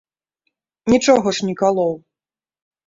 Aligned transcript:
Нічога 0.93 1.29
ж 1.41 1.51
не 1.51 1.55
калоў. 1.61 1.93